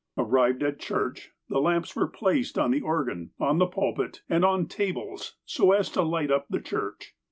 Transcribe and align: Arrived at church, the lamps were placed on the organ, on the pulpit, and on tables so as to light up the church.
Arrived 0.17 0.63
at 0.63 0.79
church, 0.79 1.29
the 1.47 1.59
lamps 1.59 1.95
were 1.95 2.07
placed 2.07 2.57
on 2.57 2.71
the 2.71 2.81
organ, 2.81 3.29
on 3.39 3.59
the 3.59 3.67
pulpit, 3.67 4.23
and 4.27 4.43
on 4.43 4.65
tables 4.65 5.35
so 5.45 5.73
as 5.73 5.89
to 5.91 6.01
light 6.01 6.31
up 6.31 6.47
the 6.49 6.59
church. 6.59 7.13